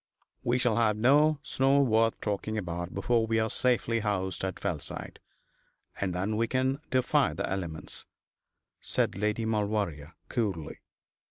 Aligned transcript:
'We 0.43 0.57
shall 0.57 0.77
have 0.77 0.97
no 0.97 1.37
snow 1.43 1.79
worth 1.83 2.19
talking 2.21 2.57
about 2.57 2.91
before 2.91 3.27
we 3.27 3.37
are 3.37 3.51
safely 3.51 3.99
housed 3.99 4.43
at 4.43 4.59
Fellside, 4.59 5.19
and 5.99 6.15
then 6.15 6.37
we 6.37 6.47
can 6.47 6.79
defy 6.89 7.35
the 7.35 7.47
elements,' 7.47 8.07
said 8.79 9.13
Lady 9.13 9.45
Maulevrier, 9.45 10.15
coolly. 10.27 10.79